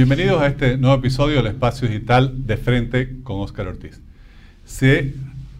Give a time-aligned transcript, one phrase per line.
[0.00, 4.00] Bienvenidos a este nuevo episodio del Espacio Digital de Frente con Óscar Ortiz.
[4.64, 5.12] Se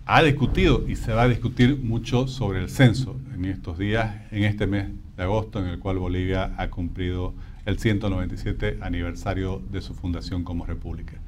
[0.06, 4.44] ha discutido y se va a discutir mucho sobre el censo en estos días, en
[4.44, 7.34] este mes de agosto, en el cual Bolivia ha cumplido
[7.66, 11.18] el 197 aniversario de su fundación como república.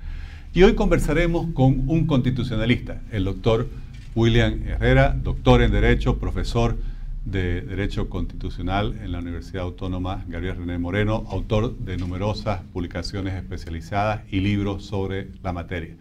[0.54, 3.68] Y hoy conversaremos con un constitucionalista, el doctor
[4.14, 6.78] William Herrera, doctor en Derecho, profesor
[7.24, 14.22] de Derecho Constitucional en la Universidad Autónoma Gabriel René Moreno, autor de numerosas publicaciones especializadas
[14.30, 15.94] y libros sobre la materia.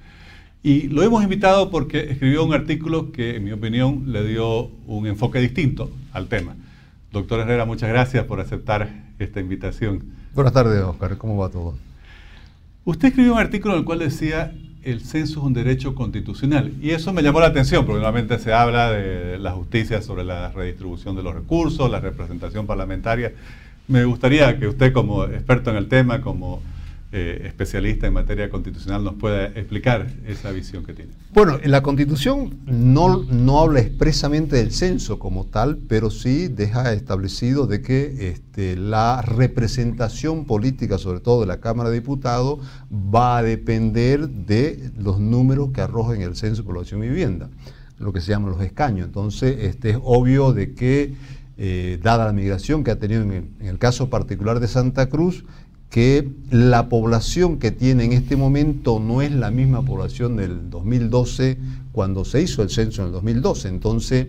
[0.63, 5.07] Y lo hemos invitado porque escribió un artículo que, en mi opinión, le dio un
[5.07, 6.55] enfoque distinto al tema.
[7.11, 10.03] Doctor Herrera, muchas gracias por aceptar esta invitación.
[10.33, 11.17] Buenas tardes, Oscar.
[11.17, 11.75] ¿Cómo va todo?
[12.85, 14.53] Usted escribió un artículo en el cual decía
[14.83, 16.73] el censo es un derecho constitucional.
[16.81, 20.51] Y eso me llamó la atención, porque normalmente se habla de la justicia sobre la
[20.51, 23.33] redistribución de los recursos, la representación parlamentaria.
[23.87, 26.61] Me gustaría que usted como experto en el tema, como
[27.13, 31.11] eh, especialista en materia constitucional nos pueda explicar esa visión que tiene.
[31.33, 37.67] Bueno, la constitución no, no habla expresamente del censo como tal, pero sí deja establecido
[37.67, 42.59] de que este, la representación política, sobre todo de la Cámara de Diputados,
[42.93, 47.49] va a depender de los números que arrojen el censo de población y vivienda,
[47.99, 49.05] lo que se llaman los escaños.
[49.05, 51.13] Entonces, este, es obvio de que,
[51.57, 55.43] eh, dada la migración que ha tenido en el caso particular de Santa Cruz,
[55.91, 61.57] que la población que tiene en este momento no es la misma población del 2012
[61.91, 63.67] cuando se hizo el censo en el 2012.
[63.67, 64.27] Entonces,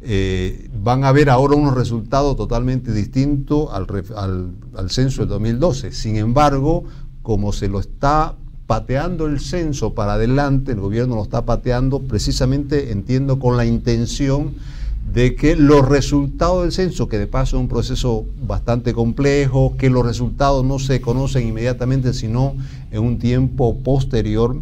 [0.00, 3.86] eh, van a ver ahora unos resultados totalmente distintos al,
[4.74, 5.92] al censo del 2012.
[5.92, 6.84] Sin embargo,
[7.20, 8.34] como se lo está
[8.66, 14.54] pateando el censo para adelante, el gobierno lo está pateando precisamente, entiendo, con la intención
[15.12, 19.90] de que los resultados del censo, que de paso es un proceso bastante complejo, que
[19.90, 22.54] los resultados no se conocen inmediatamente, sino
[22.90, 24.56] en un tiempo posterior,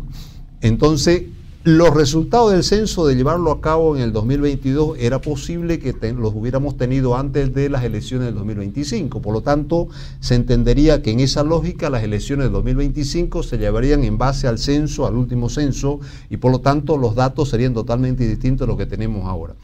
[0.61, 1.25] entonces
[1.62, 6.34] los resultados del censo de llevarlo a cabo en el 2022 era posible que los
[6.34, 9.21] hubiéramos tenido antes de las elecciones del 2025.
[9.21, 9.88] Por lo tanto,
[10.21, 14.59] se entendería que en esa lógica las elecciones del 2025 se llevarían en base al
[14.59, 16.00] censo, al último censo,
[16.31, 19.55] y por lo tanto los datos serían totalmente distintos a los que tenemos ahora.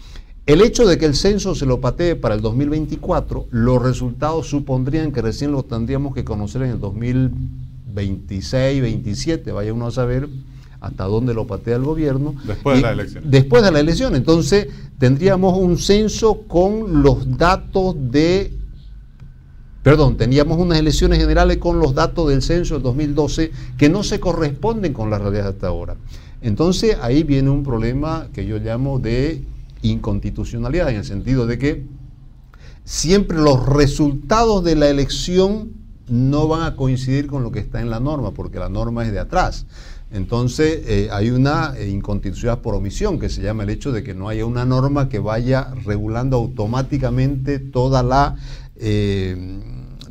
[0.46, 5.10] El hecho de que el censo se lo patee para el 2024, los resultados supondrían
[5.10, 10.28] que recién los tendríamos que conocer en el 2026, 27, vaya uno a saber
[10.80, 12.36] hasta dónde lo patea el gobierno.
[12.46, 13.24] Después de la elección.
[13.28, 14.14] Después de la elección.
[14.14, 14.68] Entonces,
[15.00, 18.52] tendríamos un censo con los datos de...
[19.82, 24.20] Perdón, teníamos unas elecciones generales con los datos del censo del 2012 que no se
[24.20, 25.96] corresponden con la realidad hasta ahora.
[26.40, 29.42] Entonces, ahí viene un problema que yo llamo de
[29.90, 31.86] inconstitucionalidad, en el sentido de que
[32.84, 35.72] siempre los resultados de la elección
[36.08, 39.12] no van a coincidir con lo que está en la norma, porque la norma es
[39.12, 39.66] de atrás.
[40.12, 44.14] Entonces eh, hay una eh, inconstitucionalidad por omisión, que se llama el hecho de que
[44.14, 48.36] no haya una norma que vaya regulando automáticamente toda la,
[48.76, 49.60] eh,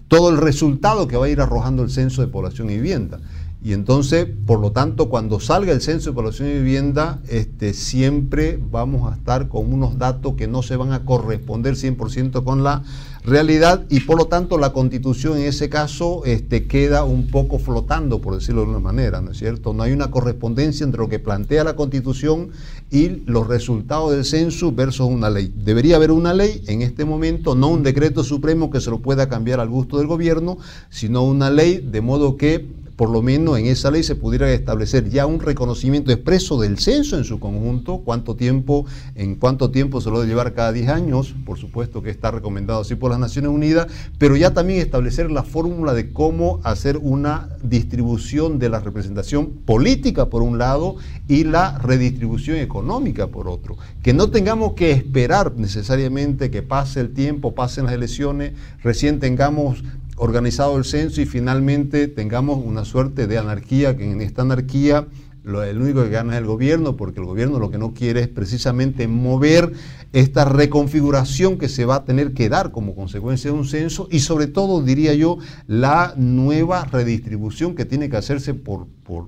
[0.10, 3.22] todo el resultado que va a ir arrojando el censo de población y vivienda.
[3.66, 8.60] Y entonces, por lo tanto, cuando salga el censo de población y vivienda, este, siempre
[8.70, 12.84] vamos a estar con unos datos que no se van a corresponder 100% con la
[13.24, 18.22] realidad y por lo tanto la constitución en ese caso este, queda un poco flotando,
[18.22, 19.74] por decirlo de una manera, ¿no es cierto?
[19.74, 22.52] No hay una correspondencia entre lo que plantea la constitución
[22.92, 25.52] y los resultados del censo versus una ley.
[25.56, 29.28] Debería haber una ley en este momento, no un decreto supremo que se lo pueda
[29.28, 30.60] cambiar al gusto del gobierno,
[30.92, 35.10] sino una ley de modo que por lo menos en esa ley se pudiera establecer
[35.10, 38.86] ya un reconocimiento expreso del censo en su conjunto, cuánto tiempo,
[39.16, 42.82] en cuánto tiempo se lo debe llevar cada 10 años, por supuesto que está recomendado
[42.82, 47.50] así por las Naciones Unidas, pero ya también establecer la fórmula de cómo hacer una
[47.64, 50.96] distribución de la representación política por un lado
[51.28, 53.78] y la redistribución económica por otro.
[54.02, 58.54] Que no tengamos que esperar necesariamente que pase el tiempo, pasen las elecciones,
[58.84, 59.84] recién tengamos
[60.16, 65.08] organizado el censo y finalmente tengamos una suerte de anarquía, que en esta anarquía
[65.44, 68.22] lo, el único que gana es el gobierno, porque el gobierno lo que no quiere
[68.22, 69.74] es precisamente mover
[70.12, 74.22] esta reconfiguración que se va a tener que dar como consecuencia de un censo y
[74.22, 79.28] sobre todo, diría yo, la nueva redistribución que tiene que hacerse por, por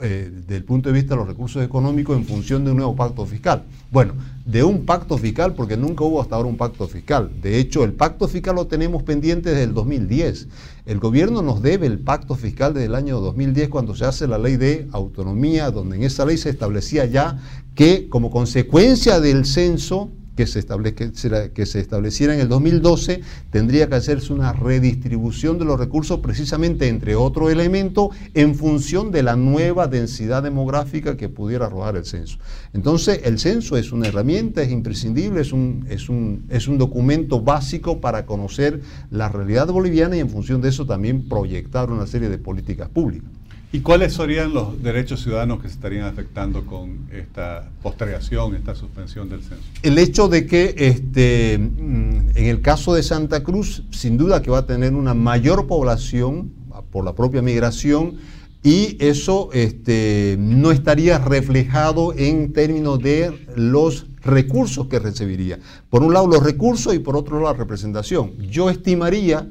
[0.00, 2.94] eh, desde el punto de vista de los recursos económicos en función de un nuevo
[2.94, 3.64] pacto fiscal.
[3.90, 4.14] Bueno,
[4.44, 7.30] de un pacto fiscal, porque nunca hubo hasta ahora un pacto fiscal.
[7.42, 10.48] De hecho, el pacto fiscal lo tenemos pendiente desde el 2010.
[10.86, 14.38] El gobierno nos debe el pacto fiscal desde el año 2010 cuando se hace la
[14.38, 17.38] ley de autonomía, donde en esa ley se establecía ya
[17.74, 23.96] que como consecuencia del censo que se, que se estableciera en el 2012, tendría que
[23.96, 29.88] hacerse una redistribución de los recursos precisamente entre otro elemento en función de la nueva
[29.88, 32.38] densidad demográfica que pudiera arrojar el censo.
[32.72, 37.40] Entonces, el censo es una herramienta, es imprescindible, es un, es un, es un documento
[37.40, 38.80] básico para conocer
[39.10, 43.37] la realidad boliviana y en función de eso también proyectar una serie de políticas públicas.
[43.70, 49.28] ¿Y cuáles serían los derechos ciudadanos que se estarían afectando con esta postergación, esta suspensión
[49.28, 49.62] del censo?
[49.82, 54.50] El hecho de que este, mm, en el caso de Santa Cruz, sin duda que
[54.50, 56.50] va a tener una mayor población
[56.90, 58.14] por la propia migración
[58.62, 65.58] y eso este, no estaría reflejado en términos de los recursos que recibiría.
[65.90, 68.32] Por un lado los recursos y por otro lado la representación.
[68.50, 69.46] Yo estimaría,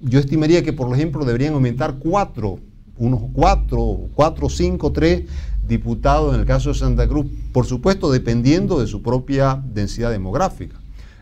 [0.00, 2.60] yo estimaría que por ejemplo deberían aumentar cuatro
[2.98, 5.24] unos cuatro, cuatro, cinco, tres
[5.66, 10.78] diputados en el caso de Santa Cruz, por supuesto dependiendo de su propia densidad demográfica.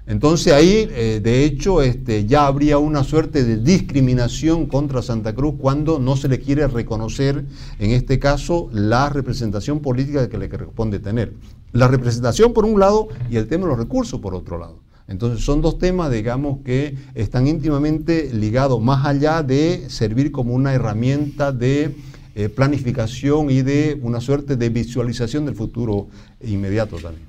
[0.07, 5.57] Entonces ahí, eh, de hecho, este, ya habría una suerte de discriminación contra Santa Cruz
[5.59, 7.45] cuando no se le quiere reconocer,
[7.81, 11.35] en este caso, la representación política que le corresponde tener.
[11.73, 14.86] La representación por un lado y el tema de los recursos por otro lado.
[15.09, 20.73] Entonces son dos temas, digamos, que están íntimamente ligados, más allá de servir como una
[20.73, 21.95] herramienta de
[22.35, 26.09] eh, planificación y de una suerte de visualización del futuro
[26.41, 27.25] inmediato también.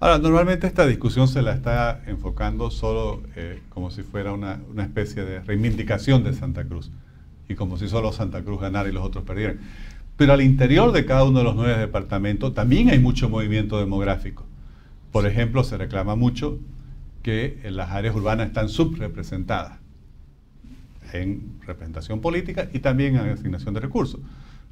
[0.00, 4.82] Ahora, normalmente esta discusión se la está enfocando solo eh, como si fuera una, una,
[4.82, 6.90] especie de reivindicación de Santa Cruz
[7.48, 9.60] y como si solo Santa Cruz ganara y los otros perdieran.
[10.16, 14.44] Pero al interior de cada uno de los nueve departamentos también hay mucho movimiento demográfico.
[15.12, 16.58] Por ejemplo, se reclama mucho
[17.22, 19.78] que las áreas urbanas están subrepresentadas
[21.12, 24.20] en representación política y también en asignación de recursos.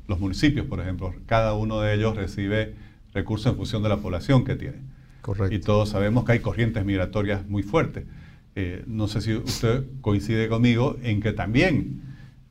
[0.09, 2.75] Los municipios, por ejemplo, cada uno de ellos recibe
[3.15, 4.79] recursos en función de la población que tiene.
[5.23, 5.55] Correcto.
[5.55, 8.05] Y todos sabemos que hay corrientes migratorias muy fuertes.
[8.57, 12.03] Eh, no sé si usted coincide conmigo en que también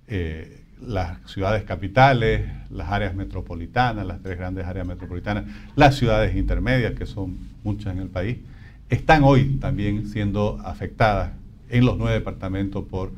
[0.08, 6.94] eh, las ciudades capitales, las áreas metropolitanas, las tres grandes áreas metropolitanas, las ciudades intermedias,
[6.94, 8.38] que son muchas en el país,
[8.90, 11.34] están hoy también siendo afectadas
[11.70, 13.12] en los nueve departamentos por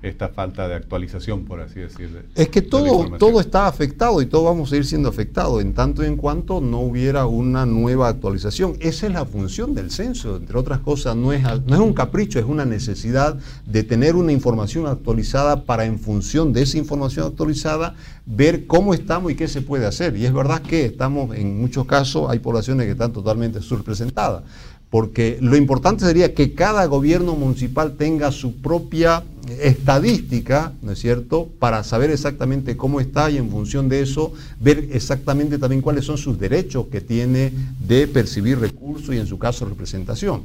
[0.00, 2.20] esta falta de actualización, por así decirlo.
[2.34, 6.04] Es que todo, todo está afectado y todo vamos a ir siendo afectado en tanto
[6.04, 8.76] y en cuanto no hubiera una nueva actualización.
[8.80, 12.38] Esa es la función del censo, entre otras cosas, no es, no es un capricho,
[12.38, 17.96] es una necesidad de tener una información actualizada para en función de esa información actualizada
[18.24, 20.16] ver cómo estamos y qué se puede hacer.
[20.16, 24.44] Y es verdad que estamos, en muchos casos, hay poblaciones que están totalmente subrepresentadas
[24.90, 29.22] porque lo importante sería que cada gobierno municipal tenga su propia
[29.60, 34.88] estadística, ¿no es cierto?, para saber exactamente cómo está y en función de eso ver
[34.92, 37.52] exactamente también cuáles son sus derechos que tiene
[37.86, 40.42] de percibir recursos y en su caso representación.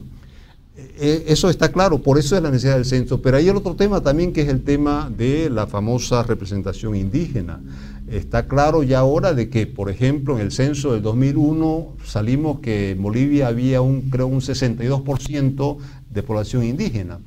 [0.76, 3.22] E, eso está claro, por eso es la necesidad del censo.
[3.22, 7.60] Pero hay el otro tema también que es el tema de la famosa representación indígena.
[8.08, 12.92] Está claro ya ahora de que, por ejemplo, en el censo del 2001 salimos que
[12.92, 15.78] en Bolivia había un, creo, un 62%
[16.10, 17.20] de población indígena.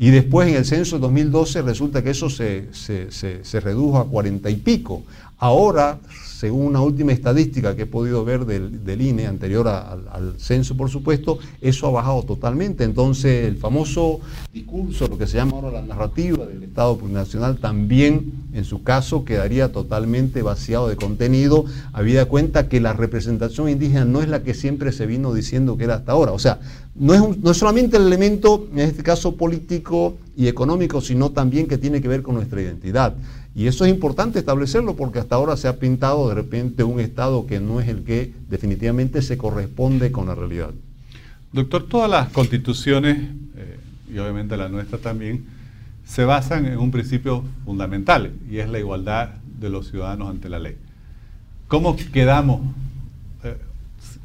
[0.00, 4.48] Y después en el censo del 2012 resulta que eso se, se redujo a 40
[4.48, 5.02] y pico.
[5.36, 5.98] Ahora
[6.40, 11.38] según una última estadística que he podido ver del, INE, anterior al censo por supuesto,
[11.60, 12.82] eso ha bajado totalmente.
[12.82, 14.20] Entonces el famoso
[14.50, 19.26] discurso, lo que se llama ahora la narrativa del Estado plurinacional, también en su caso
[19.26, 24.54] quedaría totalmente vaciado de contenido, habida cuenta que la representación indígena no es la que
[24.54, 26.32] siempre se vino diciendo que era hasta ahora.
[26.32, 26.58] O sea,
[27.00, 31.66] no es, no es solamente el elemento, en este caso político y económico, sino también
[31.66, 33.14] que tiene que ver con nuestra identidad.
[33.54, 37.46] Y eso es importante establecerlo porque hasta ahora se ha pintado de repente un Estado
[37.46, 40.72] que no es el que definitivamente se corresponde con la realidad.
[41.54, 43.16] Doctor, todas las constituciones,
[43.56, 43.78] eh,
[44.12, 45.46] y obviamente la nuestra también,
[46.04, 50.58] se basan en un principio fundamental y es la igualdad de los ciudadanos ante la
[50.58, 50.76] ley.
[51.66, 52.60] ¿Cómo quedamos
[53.42, 53.56] eh,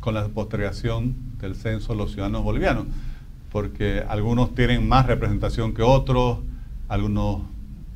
[0.01, 2.85] con la postergación del censo los ciudadanos bolivianos?
[3.51, 6.39] Porque algunos tienen más representación que otros,
[6.89, 7.41] algunos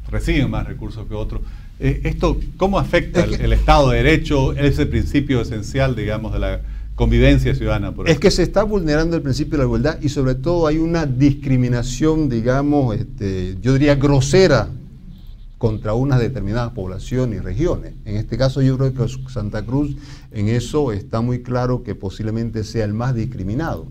[0.09, 1.41] reciben más recursos que otros.
[1.79, 6.61] Eh, ¿Esto cómo afecta el, Estado de Derecho, ese principio esencial, digamos, de la
[6.95, 7.93] convivencia ciudadana?
[8.05, 11.05] es que se está vulnerando el principio de la igualdad y sobre todo hay una
[11.05, 14.69] discriminación, digamos, este, yo diría grosera
[15.59, 17.93] contra unas determinadas poblaciones y regiones.
[18.05, 19.95] En este caso yo creo que Santa Cruz
[20.31, 23.85] en eso está muy claro que posiblemente sea el más discriminado.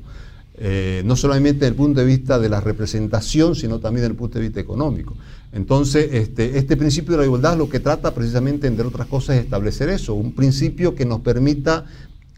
[0.61, 4.19] Eh, no solamente desde el punto de vista de la representación, sino también desde el
[4.19, 5.15] punto de vista económico.
[5.53, 9.45] Entonces, este, este, principio de la igualdad lo que trata precisamente, entre otras cosas, es
[9.45, 11.85] establecer eso, un principio que nos permita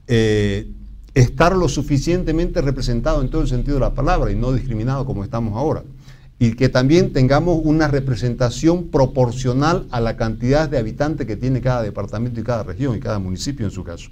[0.06, 0.66] eh,
[1.14, 5.24] estar lo suficientemente representado en todo el sentido de la palabra y no discriminado como
[5.24, 5.82] estamos ahora.
[6.40, 11.82] Y que también tengamos una representación proporcional a la cantidad de habitantes que tiene cada
[11.82, 14.10] departamento y cada región y cada municipio en su caso.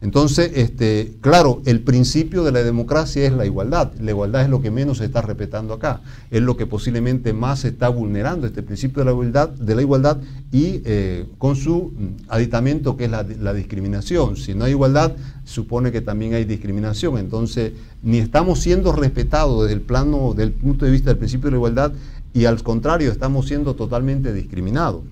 [0.00, 3.92] Entonces, este, claro, el principio de la democracia es la igualdad.
[4.00, 6.02] La igualdad es lo que menos se está respetando acá.
[6.30, 9.82] Es lo que posiblemente más se está vulnerando, este principio de la igualdad, de la
[9.82, 10.18] igualdad
[10.52, 11.92] y eh, con su
[12.28, 14.36] aditamento que es la, la, discriminación.
[14.36, 17.18] Si no hay igualdad, supone que también hay discriminación.
[17.18, 17.72] Entonces,
[18.04, 21.56] ni estamos siendo respetados desde el plano, del punto de vista del principio de la
[21.56, 21.92] igualdad,
[22.32, 25.02] y al contrario, estamos siendo totalmente discriminados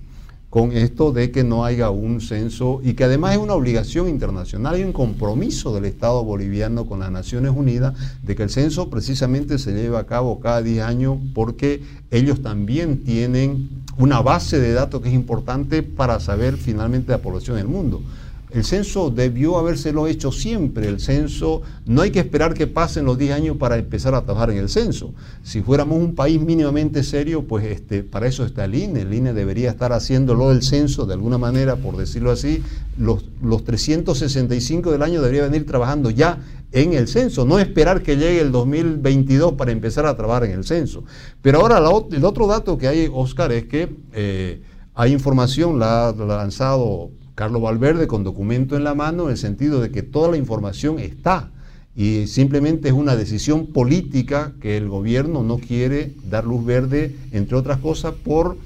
[0.57, 4.77] con esto de que no haya un censo y que además es una obligación internacional,
[4.77, 9.59] hay un compromiso del Estado boliviano con las Naciones Unidas de que el censo precisamente
[9.59, 15.03] se lleve a cabo cada 10 años porque ellos también tienen una base de datos
[15.03, 18.01] que es importante para saber finalmente la población del mundo.
[18.51, 20.89] El censo debió habérselo hecho siempre.
[20.89, 24.51] El censo, no hay que esperar que pasen los 10 años para empezar a trabajar
[24.51, 25.15] en el censo.
[25.43, 29.01] Si fuéramos un país mínimamente serio, pues este, para eso está el INE.
[29.03, 32.63] El INE debería estar haciéndolo del censo de alguna manera, por decirlo así.
[32.97, 36.39] Los, los 365 del año debería venir trabajando ya
[36.73, 40.65] en el censo, no esperar que llegue el 2022 para empezar a trabajar en el
[40.65, 41.05] censo.
[41.41, 44.61] Pero ahora el otro dato que hay, Oscar, es que eh,
[44.95, 49.81] hay información, la ha lanzado Carlos Valverde con documento en la mano en el sentido
[49.81, 51.51] de que toda la información está
[51.95, 57.57] y simplemente es una decisión política que el gobierno no quiere dar luz verde, entre
[57.57, 58.57] otras cosas, por,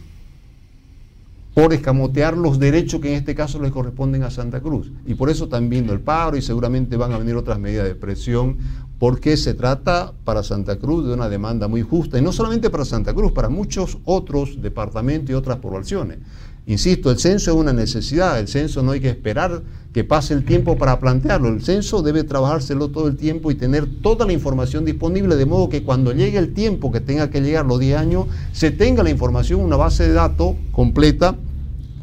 [1.52, 4.92] por escamotear los derechos que en este caso les corresponden a Santa Cruz.
[5.04, 7.96] Y por eso están viendo el paro y seguramente van a venir otras medidas de
[7.96, 8.56] presión,
[9.00, 12.84] porque se trata para Santa Cruz de una demanda muy justa, y no solamente para
[12.84, 16.18] Santa Cruz, para muchos otros departamentos y otras poblaciones.
[16.66, 19.62] Insisto, el censo es una necesidad, el censo no hay que esperar
[19.92, 23.86] que pase el tiempo para plantearlo, el censo debe trabajárselo todo el tiempo y tener
[24.02, 27.66] toda la información disponible, de modo que cuando llegue el tiempo que tenga que llegar,
[27.66, 31.36] los 10 años, se tenga la información, una base de datos completa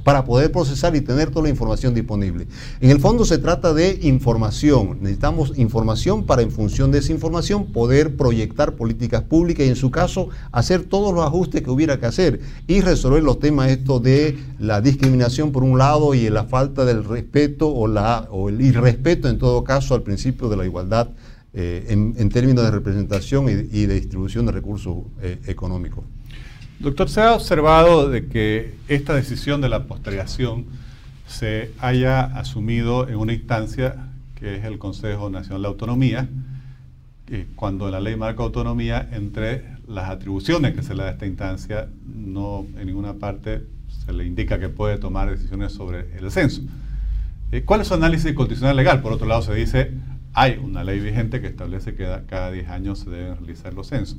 [0.08, 2.48] para poder procesar y tener toda la información disponible.
[2.80, 5.00] En el fondo se trata de información.
[5.02, 9.92] Necesitamos información para en función de esa información poder proyectar políticas públicas y en su
[9.92, 14.38] caso hacer todos los ajustes que hubiera que hacer y resolver los temas estos de
[14.60, 19.28] la discriminación por un lado y la falta del respeto o, la, o el irrespeto
[19.28, 21.10] en todo caso al principio de la igualdad
[21.54, 26.06] eh, en, términos de representación y, de distribución de recursos eh, económicos.
[26.79, 30.65] Doctor, se ha observado de que esta decisión de la postergación
[31.27, 36.29] se haya asumido en una instancia que es el Consejo Nacional de Autonomía,
[37.55, 41.89] cuando la ley marca autonomía, entre las atribuciones que se le da a esta instancia,
[42.05, 43.63] no en ninguna parte
[44.05, 46.62] se le indica que puede tomar decisiones sobre el censo.
[47.51, 49.01] Eh, ¿Cuál es su análisis constitucional legal?
[49.01, 49.91] Por otro lado, se dice,
[50.34, 54.17] hay una ley vigente que establece que cada 10 años se deben realizar los censos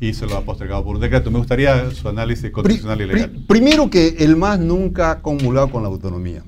[0.00, 1.30] y se lo ha postergado por un decreto.
[1.30, 3.44] Me gustaría su análisis constitucional y legal.
[3.46, 6.42] primero que el MAS nunca ha comulgado con la autonomía.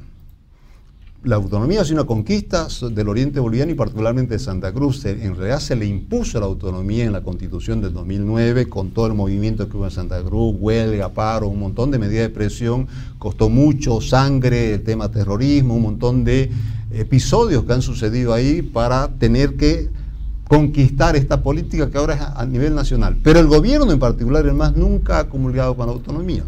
[1.24, 5.06] La autonomía es una conquista del oriente boliviano y particularmente de Santa Cruz.
[5.06, 9.14] En realidad se le impuso la autonomía en la constitución del 2009 con todo el
[9.14, 12.88] movimiento que hubo en Santa Cruz, huelga, paro, un montón de medidas de presión.
[13.18, 16.50] Costó mucho sangre, el tema terrorismo, un montón de
[16.92, 19.88] episodios que han sucedido ahí para tener que
[20.48, 23.16] conquistar esta política que ahora es a nivel nacional.
[23.22, 26.44] Pero el gobierno en particular, el MAS, nunca ha comulgado con la autonomía.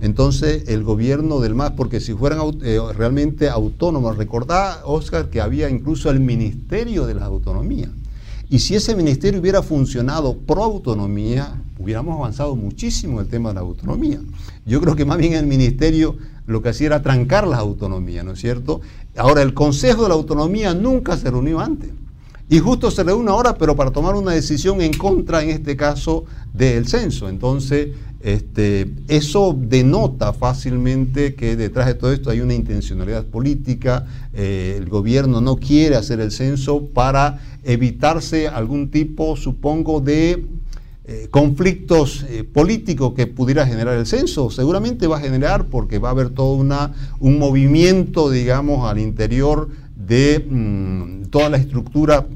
[0.00, 5.70] Entonces, el gobierno del MAS, porque si fueran eh, realmente autónomos, recordá, Oscar, que había
[5.70, 7.90] incluso el Ministerio de la Autonomía.
[8.48, 13.56] Y si ese ministerio hubiera funcionado pro autonomía, hubiéramos avanzado muchísimo en el tema de
[13.56, 14.20] la autonomía.
[14.64, 18.32] Yo creo que más bien el ministerio lo que hacía era trancar las autonomías, ¿no
[18.32, 18.80] es cierto?
[19.16, 21.90] Ahora, el Consejo de la Autonomía nunca se reunió antes.
[22.48, 26.24] Y justo se reúne ahora, pero para tomar una decisión en contra, en este caso,
[26.54, 27.28] del censo.
[27.28, 27.88] Entonces,
[28.20, 34.06] este, eso denota fácilmente que detrás de todo esto hay una intencionalidad política.
[34.32, 40.44] Eh, el gobierno no quiere hacer el censo para evitarse algún tipo, supongo, de
[41.08, 44.50] eh, conflictos eh, políticos que pudiera generar el censo.
[44.50, 49.68] Seguramente va a generar porque va a haber todo una, un movimiento, digamos, al interior
[50.06, 52.26] de mm, toda la estructura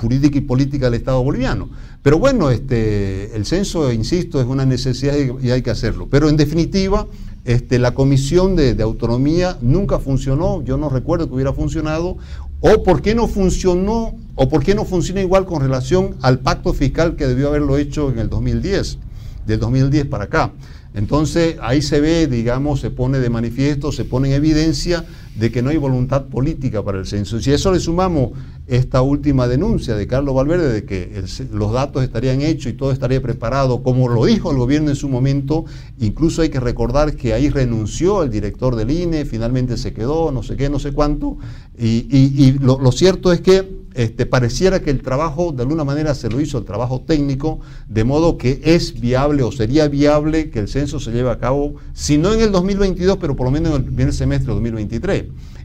[0.00, 1.68] jurídica y política del Estado boliviano.
[2.02, 6.08] Pero bueno, este, el censo, insisto, es una necesidad y, hay que hacerlo.
[6.10, 7.06] Pero en definitiva,
[7.44, 12.16] este, la comisión de, autonomía nunca funcionó, yo no recuerdo que hubiera funcionado,
[12.60, 16.72] o por qué no funcionó, o por qué no funciona igual con relación al pacto
[16.72, 18.98] fiscal que debió haberlo hecho en el 2010,
[19.46, 20.52] del 2010 para acá.
[20.94, 25.04] Entonces ahí se ve, digamos, se pone de manifiesto, se pone en evidencia
[25.38, 27.40] de que no hay voluntad política para el censo.
[27.40, 28.32] Si a eso le sumamos
[28.66, 33.22] esta última denuncia de Carlos Valverde de que los datos estarían hechos y todo estaría
[33.22, 35.64] preparado, como lo dijo el gobierno en su momento,
[35.98, 40.42] incluso hay que recordar que ahí renunció el director del INE, finalmente se quedó, no
[40.42, 41.38] sé qué, no sé cuánto,
[41.78, 46.40] y, lo cierto es que este, pareciera que el trabajo de alguna manera se lo
[46.40, 51.00] hizo el trabajo técnico, de modo que es viable o sería viable que el censo
[51.00, 53.84] se lleve a cabo, si no en el 2022, pero por lo menos en el
[53.84, 55.24] primer semestre de 2023.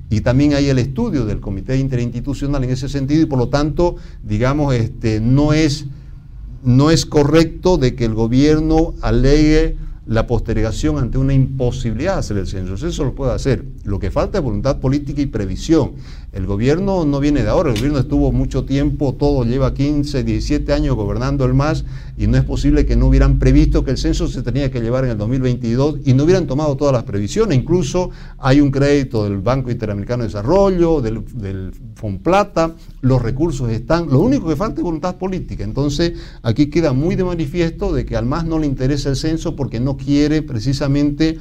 [0.09, 3.97] Y también hay el estudio del Comité Interinstitucional en ese sentido y por lo tanto,
[4.23, 5.85] digamos, este, no, es,
[6.63, 12.37] no es correcto de que el gobierno alegue la postergación ante una imposibilidad de hacer
[12.37, 12.87] el censo.
[12.87, 13.63] Eso lo puede hacer.
[13.83, 15.93] Lo que falta es voluntad política y previsión.
[16.33, 20.73] El gobierno no viene de ahora, el gobierno estuvo mucho tiempo, todo lleva 15, 17
[20.73, 21.85] años gobernando el MAS
[22.17, 25.05] y no es posible que no hubieran previsto que el censo se tenía que llevar
[25.05, 27.55] en el 2022 y no hubieran tomado todas las previsiones.
[27.55, 28.09] Incluso
[28.39, 34.19] hay un crédito del Banco Interamericano de Desarrollo, del, del Fonplata, los recursos están, lo
[34.19, 35.63] único que falta es voluntad política.
[35.63, 39.55] Entonces aquí queda muy de manifiesto de que al MAS no le interesa el censo
[39.55, 41.37] porque no quiere precisamente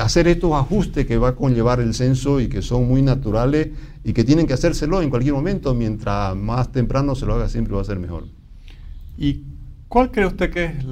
[0.00, 3.68] hacer estos ajustes que va a conllevar el censo y que son muy naturales
[4.04, 7.74] y que tienen que hacérselo en cualquier momento, mientras más temprano se lo haga siempre
[7.74, 8.26] va a ser mejor.
[9.16, 9.42] ¿Y
[9.88, 10.84] cuál cree usted que es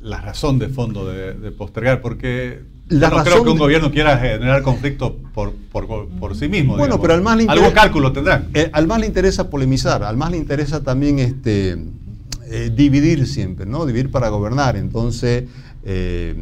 [0.00, 2.00] la, razón de fondo de, postergar?
[2.00, 6.76] Porque la no creo que un gobierno quiera generar conflicto por, por, sí mismo.
[6.76, 8.48] Bueno, pero al más le interesa, algo cálculo tendrán.
[8.54, 11.76] Eh, al más le interesa polemizar, al más le interesa también este,
[12.48, 13.86] eh, dividir siempre, ¿no?
[13.86, 14.76] Dividir para gobernar.
[14.76, 15.44] Entonces,
[15.84, 16.34] eh,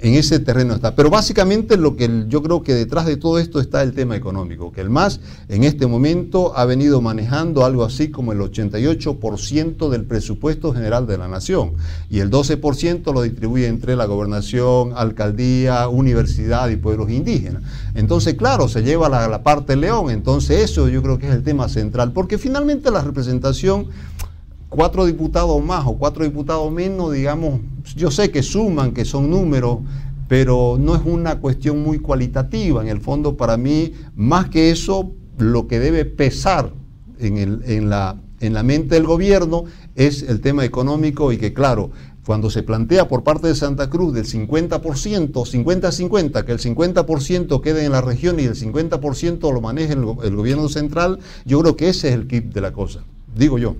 [0.00, 0.94] en ese terreno está.
[0.94, 4.72] Pero básicamente lo que yo creo que detrás de todo esto está el tema económico,
[4.72, 10.04] que el MAS en este momento ha venido manejando algo así como el 88% del
[10.04, 11.72] presupuesto general de la nación
[12.08, 17.62] y el 12% lo distribuye entre la gobernación, alcaldía, universidad y pueblos indígenas.
[17.94, 21.42] Entonces, claro, se lleva la, la parte león, entonces eso yo creo que es el
[21.42, 23.88] tema central, porque finalmente la representación
[24.68, 27.60] cuatro diputados más o cuatro diputados menos, digamos,
[27.96, 29.78] yo sé que suman, que son números,
[30.28, 32.82] pero no es una cuestión muy cualitativa.
[32.82, 36.72] En el fondo, para mí, más que eso, lo que debe pesar
[37.18, 39.64] en, la, en la mente del gobierno
[39.96, 41.90] es el tema económico y que, claro,
[42.26, 47.86] cuando se plantea por parte de Santa Cruz del 50%, 50-50, que el 50% quede
[47.86, 51.88] en la región y el 50% lo maneje el, el gobierno central, yo creo que
[51.88, 53.00] ese es el kit de la cosa,
[53.34, 53.76] digo yo.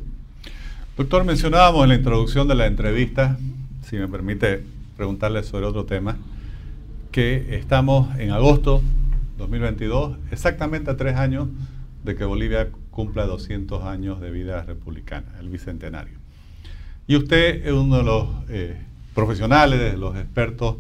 [0.99, 3.39] Doctor, mencionábamos en la introducción de la entrevista,
[3.83, 4.65] si me permite
[4.97, 6.17] preguntarle sobre otro tema,
[7.13, 8.83] que estamos en agosto
[9.37, 11.47] 2022, exactamente a tres años
[12.03, 16.19] de que Bolivia cumpla 200 años de vida republicana, el bicentenario.
[17.07, 18.77] Y usted es uno de los eh,
[19.15, 20.79] profesionales, de los expertos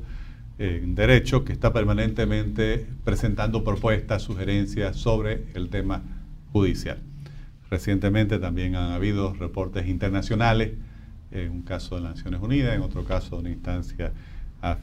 [0.58, 6.02] en derecho que está permanentemente presentando propuestas, sugerencias sobre el tema
[6.50, 6.98] judicial.
[7.70, 10.72] Recientemente también han habido reportes internacionales,
[11.30, 14.12] en un caso de las Naciones Unidas, en otro caso de una instancia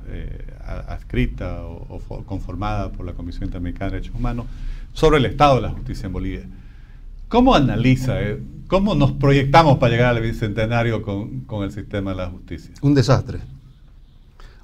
[0.08, 0.54] eh,
[0.88, 4.46] adscrita o, conformada por la Comisión Interamericana de Derechos Humanos,
[4.94, 6.44] sobre el estado de la justicia en Bolivia.
[7.28, 12.18] ¿Cómo analiza, eh, cómo nos proyectamos para llegar al bicentenario con, con, el sistema de
[12.18, 12.72] la justicia?
[12.82, 13.40] Un desastre.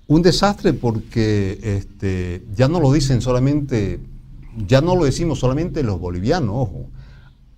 [0.06, 4.00] Un desastre porque este, ya no lo dicen solamente,
[4.68, 6.88] ya no lo decimos solamente los bolivianos, ojo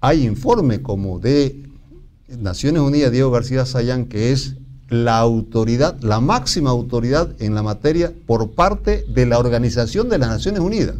[0.03, 1.63] hay informe como de
[2.27, 4.57] Naciones Unidas, Diego García Sayán, que es
[4.89, 10.27] la autoridad, la máxima autoridad en la materia por parte de la Organización de las
[10.27, 10.97] Naciones Unidas.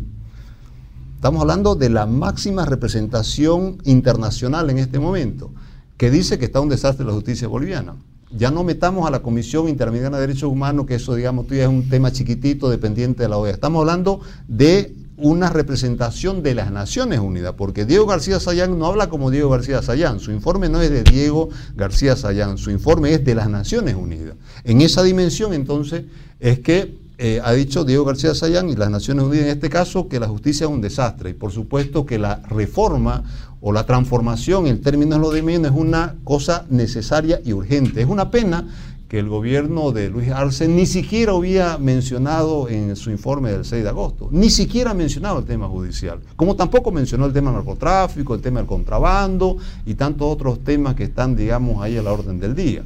[1.16, 5.52] Estamos hablando de la máxima representación internacional en este momento,
[5.98, 7.96] que dice que está un desastre la justicia boliviana.
[8.32, 11.90] Ya no metamos a la Comisión Interamericana de Derechos Humanos, que eso, digamos, es un
[11.90, 13.52] tema chiquitito dependiente de la OEA.
[13.52, 19.10] Estamos hablando de una representación de las Naciones Unidas, porque Diego García Sayán no habla
[19.10, 23.24] como Diego García Sayán, su informe no es de Diego García Sayán, su informe es
[23.24, 24.36] de las Naciones Unidas.
[24.64, 26.06] En esa dimensión entonces
[26.40, 30.08] es que eh, ha dicho Diego García Sayán y las Naciones Unidas en este caso
[30.08, 33.24] que la justicia es un desastre y por supuesto que la reforma
[33.62, 38.02] o la transformación en términos de lo de menos es una cosa necesaria y urgente.
[38.02, 38.68] Es una pena
[39.14, 43.84] que el gobierno de Luis Arce ni siquiera había mencionado en su informe del 6
[43.84, 48.34] de agosto, ni siquiera mencionado el tema judicial, como tampoco mencionó el tema del narcotráfico,
[48.34, 52.40] el tema del contrabando y tantos otros temas que están, digamos, ahí a la orden
[52.40, 52.82] del día.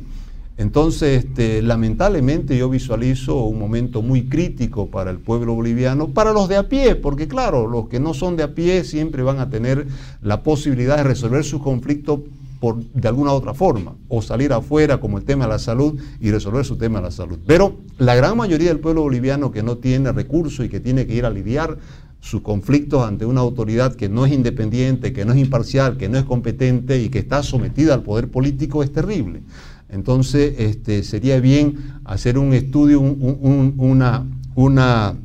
[0.58, 6.50] Entonces, este, lamentablemente yo visualizo un momento muy crítico para el pueblo boliviano, para los
[6.50, 9.50] de a pie, porque claro, los que no son de a pie siempre van a
[9.50, 9.88] tener
[10.22, 12.20] la posibilidad de resolver sus conflictos
[12.60, 16.32] por, de alguna otra forma, o salir afuera como el tema de la salud y
[16.32, 17.40] resolver su tema de la salud.
[17.46, 21.16] Pero la gran mayoría del pueblo boliviano que no tiene recursos y que tiene que
[21.16, 21.78] ir a lidiar
[22.20, 26.18] sus conflictos ante una autoridad que no es independiente, que no es imparcial, que no
[26.18, 29.44] es competente y que está sometida al poder político es terrible.
[29.90, 35.16] Entonces, este, sería bien hacer un estudio, una, una,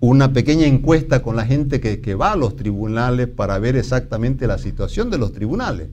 [0.00, 4.58] una, pequeña encuesta con la gente que, va a los tribunales para ver exactamente la
[4.58, 5.88] situación de los tribunales.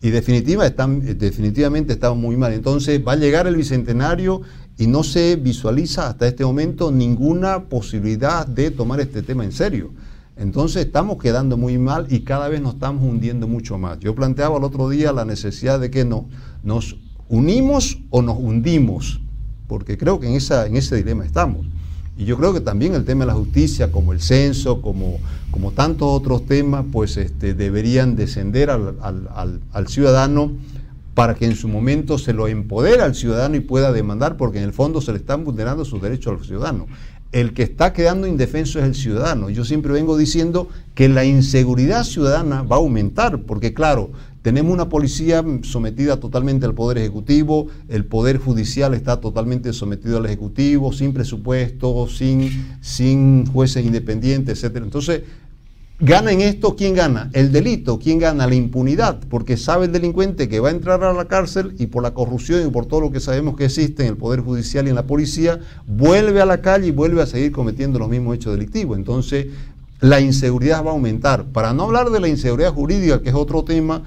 [0.00, 2.52] Y definitiva están, definitivamente estamos muy mal.
[2.52, 4.42] Entonces, va a llegar el bicentenario
[4.78, 9.92] y no se visualiza hasta este momento ninguna posibilidad de tomar este tema en serio.
[10.36, 14.00] Entonces estamos quedando muy mal y cada vez nos estamos hundiendo mucho más.
[14.00, 16.26] Yo planteaba el otro día la necesidad de que no,
[16.62, 16.96] nos
[17.28, 19.20] unimos o nos hundimos,
[19.68, 21.66] porque creo que en, esa, en ese dilema estamos.
[22.16, 25.18] Y yo creo que también el tema de la justicia, como el censo, como,
[25.50, 30.52] como tantos otros temas, pues este, deberían descender al, al, al ciudadano
[31.14, 34.64] para que en su momento se lo empodere al ciudadano y pueda demandar, porque en
[34.64, 36.86] el fondo se le están vulnerando sus derechos al ciudadano.
[37.32, 39.48] El que está quedando indefenso es el ciudadano.
[39.48, 44.10] Yo siempre vengo diciendo que la inseguridad ciudadana va a aumentar, porque claro,
[44.42, 50.26] tenemos una policía sometida totalmente al Poder Ejecutivo, el Poder Judicial está totalmente sometido al
[50.26, 54.76] Ejecutivo, sin presupuesto, sin, sin jueces independientes, etc.
[54.76, 55.22] Entonces,
[56.04, 57.30] ¿Gana en esto quién gana?
[57.32, 58.48] El delito, ¿quién gana?
[58.48, 62.02] La impunidad, porque sabe el delincuente que va a entrar a la cárcel y por
[62.02, 64.88] la corrupción y por todo lo que sabemos que existe en el Poder Judicial y
[64.88, 68.52] en la policía, vuelve a la calle y vuelve a seguir cometiendo los mismos hechos
[68.52, 68.98] delictivos.
[68.98, 69.46] Entonces,
[70.00, 71.44] la inseguridad va a aumentar.
[71.52, 74.02] Para no hablar de la inseguridad jurídica, que es otro tema,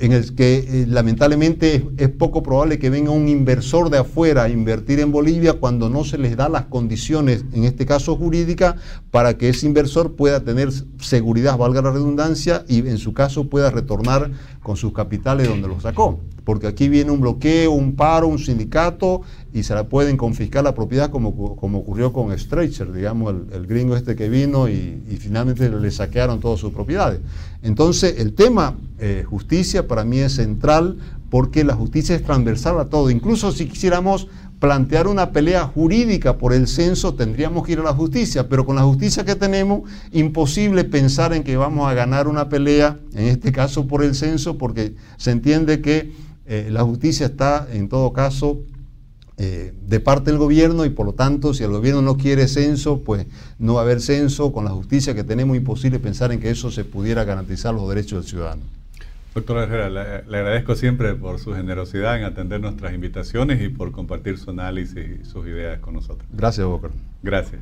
[0.00, 4.48] en el que eh, lamentablemente es, poco probable que venga un inversor de afuera a
[4.48, 8.76] invertir en Bolivia cuando no se les da las condiciones, en este caso jurídicas,
[9.10, 13.70] para que ese inversor pueda tener seguridad, valga la redundancia, y en su caso pueda
[13.70, 14.30] retornar
[14.62, 16.18] con sus capitales donde los sacó.
[16.44, 19.22] Porque aquí viene un bloqueo, un paro, un sindicato
[19.54, 23.94] y se la pueden confiscar la propiedad como, como ocurrió con Streicher, digamos, el, gringo
[23.94, 27.20] este que vino y, finalmente le saquearon todas sus propiedades.
[27.62, 30.98] Entonces, el tema eh, justicia para mí es central
[31.30, 33.10] porque la justicia es transversal a todo.
[33.10, 34.26] Incluso si quisiéramos
[34.58, 38.74] plantear una pelea jurídica por el censo, tendríamos que ir a la justicia, pero con
[38.74, 43.52] la justicia que tenemos, imposible pensar en que vamos a ganar una pelea, en este
[43.52, 46.12] caso por el censo, porque se entiende que
[46.46, 48.58] eh, la justicia está, en todo caso,
[49.36, 53.00] eh, de parte del gobierno y por lo tanto si el gobierno no quiere censo,
[53.02, 53.26] pues
[53.58, 54.52] no va a haber censo.
[54.52, 58.20] Con la justicia que tenemos imposible pensar en que eso se pudiera garantizar los derechos
[58.20, 58.62] del ciudadano.
[59.34, 64.38] Doctor Herrera, le, agradezco siempre por su generosidad en atender nuestras invitaciones y por compartir
[64.38, 66.28] su análisis y sus ideas con nosotros.
[66.32, 66.90] Gracias, Boca.
[67.20, 67.60] Gracias.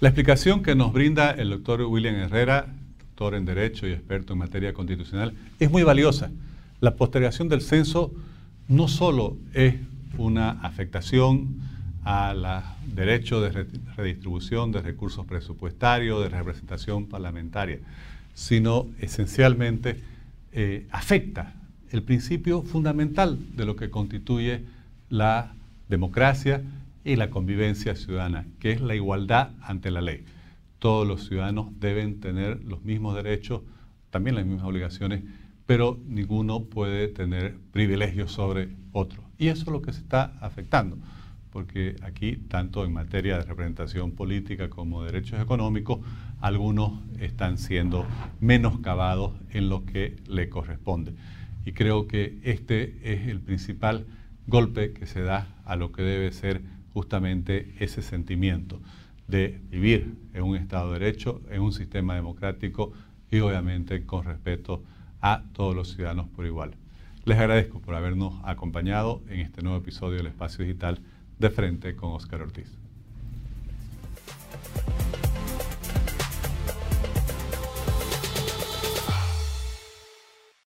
[0.00, 2.66] La explicación que nos brinda el doctor William Herrera
[3.26, 6.30] en Derecho y experto en materia constitucional, es muy valiosa.
[6.80, 8.12] La postergación del censo
[8.68, 9.74] no solo es
[10.16, 11.56] una afectación
[12.04, 17.80] a los derechos de redistribución de recursos presupuestarios, de representación parlamentaria,
[18.34, 20.00] sino esencialmente
[20.52, 21.54] eh, afecta
[21.90, 24.62] el principio fundamental de lo que constituye
[25.10, 25.54] la
[25.88, 26.62] democracia
[27.04, 30.24] y la convivencia ciudadana, que es la igualdad ante la ley
[30.78, 33.62] todos los ciudadanos deben tener los mismos derechos,
[34.10, 35.24] también las mismas obligaciones,
[35.66, 39.22] pero ninguno puede tener privilegios sobre otro.
[39.38, 40.98] Y eso es lo que se está afectando,
[41.50, 46.00] porque aquí, tanto en materia de representación política como de derechos económicos,
[46.40, 48.06] algunos están siendo
[48.40, 51.14] menoscabados en lo que le corresponde.
[51.64, 54.06] Y creo que este es el principal
[54.46, 56.62] golpe que se da a lo que debe ser
[56.94, 58.80] justamente ese sentimiento
[59.28, 62.92] de vivir en un Estado de Derecho, en un sistema democrático
[63.30, 64.82] y obviamente con respeto
[65.20, 66.74] a todos los ciudadanos por igual.
[67.24, 70.98] Les agradezco por habernos acompañado en este nuevo episodio del Espacio Digital
[71.38, 72.78] de Frente con Oscar Ortiz.